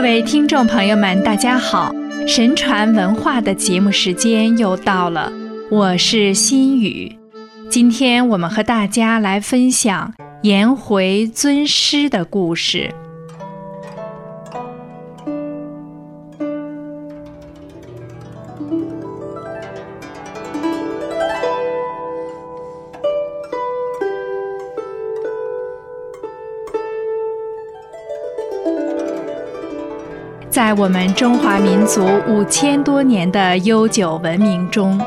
[0.00, 1.94] 各位听众朋友们，大家好！
[2.26, 5.30] 神传文化的节目时间又到了，
[5.70, 7.14] 我是心雨。
[7.68, 12.90] 今天我们和大家来分享颜回尊师的故事。
[30.60, 35.00] 在我们中华民族五千多年的悠久文明中，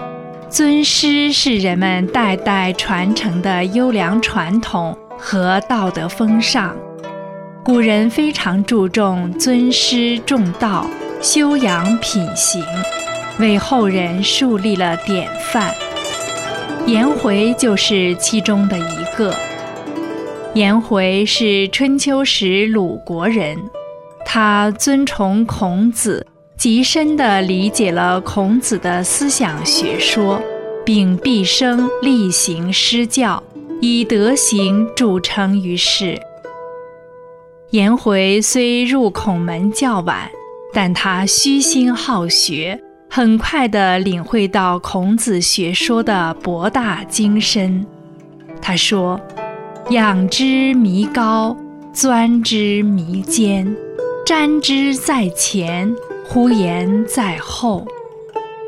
[0.49, 6.75] 尊师是人们代代传承的优良传统和道德风尚。
[7.63, 10.87] 古人非常注重尊师重道、
[11.21, 12.65] 修养品行，
[13.37, 15.71] 为后人树立了典范。
[16.87, 19.31] 颜回就是其中的一个。
[20.55, 23.55] 颜回是春秋时鲁国人。
[24.25, 26.25] 他尊崇孔子，
[26.57, 30.41] 极深地理解了孔子的思想学说，
[30.85, 33.41] 并毕生力行施教，
[33.79, 36.19] 以德行著称于世。
[37.71, 40.29] 颜回虽入孔门较晚，
[40.73, 42.79] 但他虚心好学，
[43.09, 47.85] 很快地领会到孔子学说的博大精深。
[48.61, 49.19] 他说
[49.89, 51.55] ：“仰之弥高，
[51.91, 53.75] 钻之弥坚。”
[54.25, 55.93] 瞻之在前，
[56.25, 57.85] 呼延在后。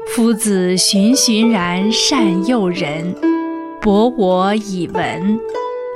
[0.10, 3.16] 夫子循循然善诱人，
[3.82, 5.40] 博我以文，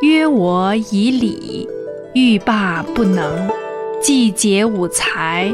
[0.01, 1.67] 约我以礼，
[2.13, 3.49] 欲罢不能，
[4.01, 5.53] 既竭吾才，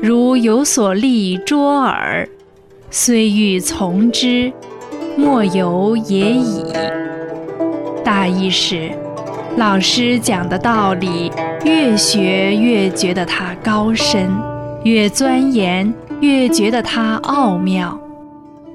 [0.00, 2.26] 如有所立卓尔。
[2.90, 4.50] 虽欲从之，
[5.18, 6.64] 莫由也已。
[8.02, 8.90] 大意是。
[9.56, 11.30] 老师讲的道理，
[11.64, 14.28] 越学越觉得它高深，
[14.82, 17.96] 越钻研越觉得它奥妙。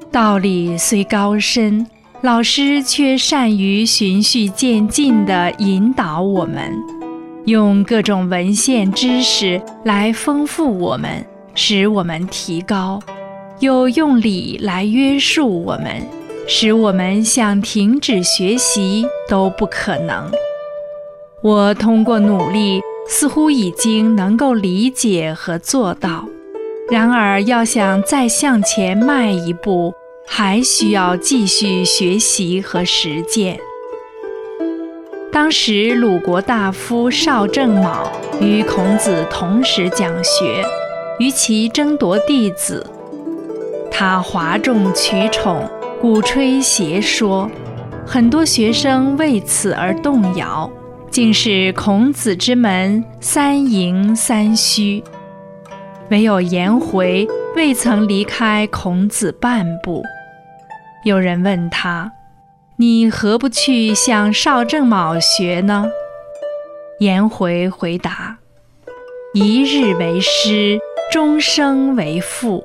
[0.10, 1.86] 道理虽高深，
[2.22, 6.74] 老师却善于循序渐进地引导我们，
[7.44, 11.26] 用各种文献知识来丰富我们，
[11.56, 13.00] 使我们提高；
[13.60, 16.02] 又用理来约束我们，
[16.48, 20.32] 使我们想停止学习都不可能。
[21.42, 26.26] 我通过努力，似乎已经能够理解和做到。
[26.92, 29.94] 然而，要想再向前迈一步，
[30.28, 33.58] 还需要继续学习和实践。
[35.32, 38.12] 当时，鲁国大夫邵正卯
[38.42, 40.66] 与孔子同时讲学，
[41.20, 42.86] 与其争夺弟子。
[43.90, 45.70] 他哗众取宠，
[46.02, 47.50] 鼓吹邪说，
[48.06, 50.70] 很多学生为此而动摇。
[51.12, 55.04] 竟是孔子之门三迎三虚，
[56.12, 60.04] 唯有颜回未曾离开孔子半步。
[61.04, 62.12] 有人问他
[62.78, 65.88] ：“你何不去向邵正卯学呢？”
[67.02, 68.38] 颜回回答
[69.34, 70.80] ：“一日为师，
[71.12, 72.64] 终生为父。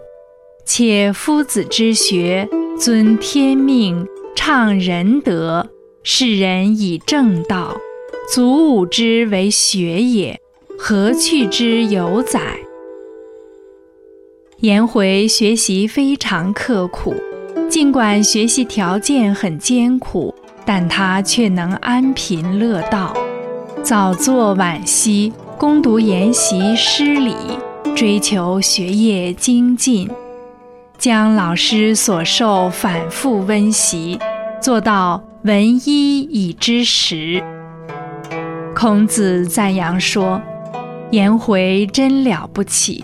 [0.67, 4.07] 且夫子之学，尊天命，
[4.37, 5.71] 倡仁德，
[6.03, 7.75] 世人以正道。”
[8.27, 10.41] 祖武之为学也，
[10.79, 12.41] 何去之有哉？
[14.61, 17.15] 颜回学习非常刻苦，
[17.69, 20.35] 尽管学习条件很艰苦，
[20.65, 23.15] 但他却能安贫乐道，
[23.83, 27.35] 早作晚息，攻读研习诗礼，
[27.95, 30.09] 追求学业精进，
[30.97, 34.19] 将老师所授反复温习，
[34.63, 37.43] 做到闻一以知十。
[38.85, 40.39] 孔子赞扬说
[41.11, 43.03] ：“颜回真了不起，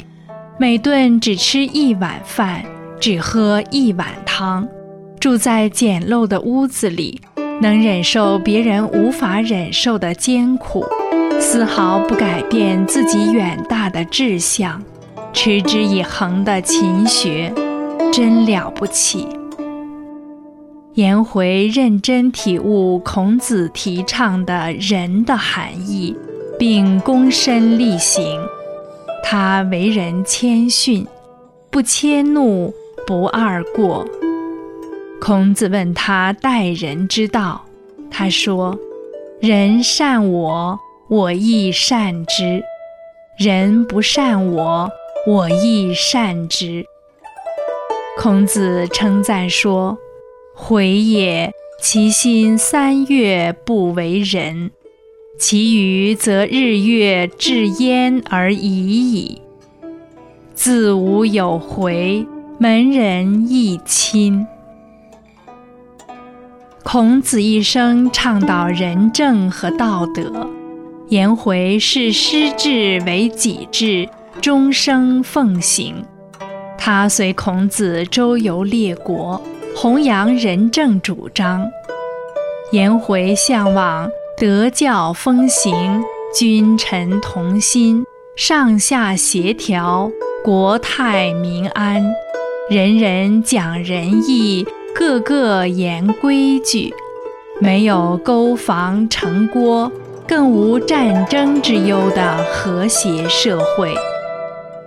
[0.58, 2.62] 每顿只吃一碗饭，
[3.00, 4.68] 只喝一碗汤，
[5.18, 7.18] 住在简陋的屋子里，
[7.62, 10.84] 能忍受别人无法忍受的艰苦，
[11.40, 14.82] 丝毫不改变自己远大的志向，
[15.32, 17.50] 持之以恒的勤学，
[18.12, 19.26] 真了不起。”
[21.00, 26.14] 颜回认真体悟孔子提倡的仁的含义，
[26.58, 28.38] 并躬身力行。
[29.24, 31.06] 他为人谦逊，
[31.70, 32.74] 不迁怒，
[33.06, 34.06] 不贰过。
[35.18, 37.64] 孔子问他待人之道，
[38.10, 38.78] 他说
[39.40, 42.60] ：“人善我，我亦善之；
[43.38, 44.90] 人不善我，
[45.26, 46.84] 我亦善之。”
[48.20, 49.96] 孔子称赞说。
[50.54, 54.70] 回也，其心三月不为人，
[55.38, 59.40] 其余则日月至焉而已矣。
[60.54, 62.26] 子无有回，
[62.58, 64.46] 门人亦亲。
[66.82, 70.50] 孔子一生倡导仁政和道德，
[71.08, 74.08] 颜回视师志为己志，
[74.42, 76.04] 终生奉行。
[76.76, 79.40] 他随孔子周游列国，
[79.74, 81.68] 弘扬仁政主张。
[82.72, 86.02] 颜回向往德教风行，
[86.34, 88.04] 君臣同心，
[88.36, 90.10] 上下协调，
[90.44, 92.04] 国泰民安，
[92.70, 94.66] 人人讲仁义。
[94.92, 96.92] 个个严规矩，
[97.60, 99.90] 没有勾房城郭，
[100.26, 103.94] 更无战争之忧的和谐社会，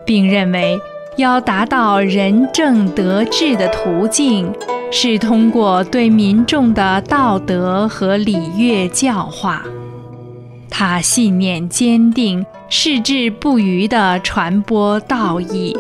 [0.06, 0.78] 并认为
[1.18, 4.52] 要达到仁政德治的途径，
[4.92, 9.64] 是通过对民众的道德和礼乐教化。
[10.70, 15.78] 他信念坚定，矢志不渝地传播道义，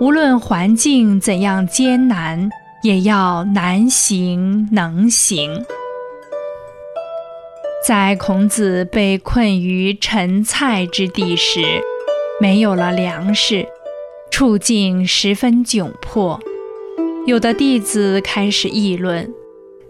[0.00, 2.50] 无论环境怎样艰难。
[2.80, 5.66] 也要难行能行。
[7.84, 11.82] 在孔子被困于陈蔡之地时，
[12.40, 13.66] 没有了粮食，
[14.38, 16.38] 处境十分窘迫。
[17.26, 19.34] 有的弟子开始议论，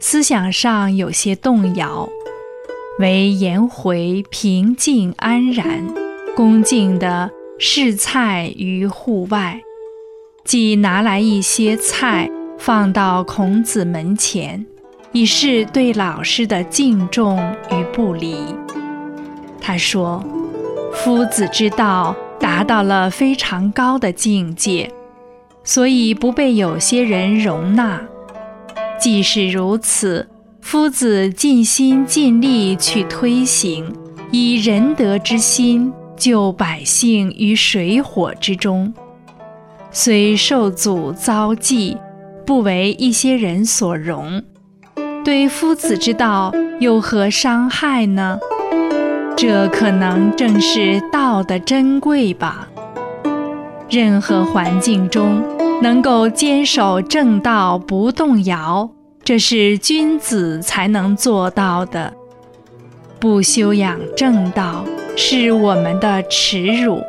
[0.01, 2.09] 思想上有些动摇，
[2.99, 5.87] 唯颜回平静安然，
[6.35, 9.61] 恭敬地试菜于户外，
[10.47, 12.31] 即拿来一些菜。
[12.59, 14.65] 放到孔子门前，
[15.13, 17.39] 以示对老师的敬重
[17.71, 18.35] 与不离。
[19.61, 20.25] 他说
[20.95, 24.91] ：“夫子之道达到了非常高的境界，
[25.65, 28.01] 所以不被有些人容纳。
[29.01, 30.29] 即使如此，
[30.61, 33.93] 夫子尽心尽力去推行，
[34.31, 38.93] 以仁德之心救百姓于水火之中，
[39.91, 41.97] 虽受阻遭忌。”
[42.49, 44.43] 不为一些人所容，
[45.23, 46.51] 对夫子之道
[46.81, 48.39] 有何伤害呢？
[49.41, 52.69] 这可能正是道的珍贵吧。
[53.89, 55.41] 任何环境中
[55.81, 58.91] 能够坚守正道不动摇，
[59.23, 62.13] 这是君子才能做到的。
[63.21, 64.85] 不修养正道
[65.17, 67.01] 是我们的耻辱。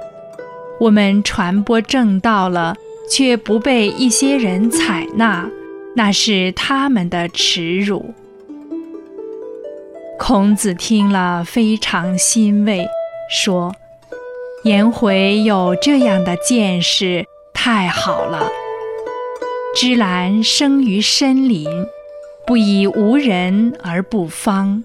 [0.79, 2.75] 我们传播正道了。
[3.11, 5.49] 却不被一些人采纳，
[5.95, 8.13] 那是他们的耻辱。
[10.19, 12.85] 孔子听了非常欣慰，
[13.31, 13.73] 说
[14.63, 18.47] ：“颜回有这样的见识，太好了。
[19.75, 21.67] 芝兰生于深林，
[22.45, 24.83] 不以无人而不芳；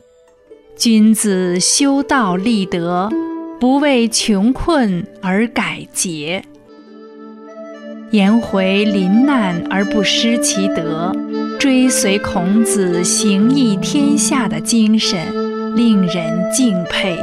[0.76, 3.10] 君子修道立德，
[3.60, 6.44] 不为穷困而改节。”
[8.12, 11.12] 颜回临难而不失其德，
[11.64, 15.18] 追随孔子行义天下的精神，
[15.74, 17.16] 令人敬佩。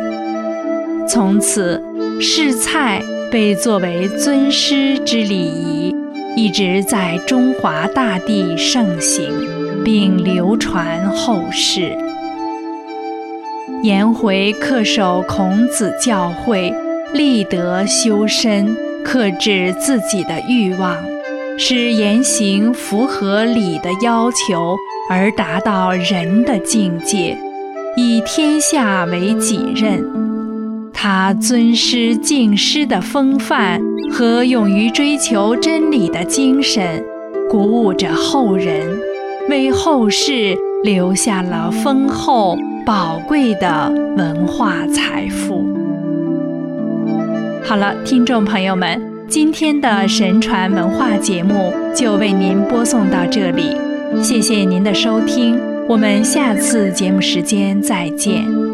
[1.07, 1.79] 从此，
[2.19, 5.95] 试菜被作为尊师之礼仪，
[6.35, 9.31] 一直在中华大地盛行，
[9.85, 11.95] 并流传后世。
[13.83, 16.74] 颜回恪守孔子教诲，
[17.13, 18.75] 立德修身。
[19.03, 20.95] 克制自己的欲望，
[21.58, 24.75] 使言行符合礼的要求，
[25.10, 27.38] 而达到仁的境界，
[27.96, 30.03] 以天下为己任。
[30.93, 33.81] 他尊师敬师的风范
[34.12, 37.03] 和勇于追求真理的精神，
[37.50, 39.00] 鼓舞着后人，
[39.50, 45.65] 为后世留下了丰厚宝贵的文化财富。
[47.63, 53.77] 好了，听众朋友们，今天的神传文化节目就为您播送到这里，
[54.21, 55.57] 谢谢您的收听，
[55.88, 58.71] 我们下次节目时间再见。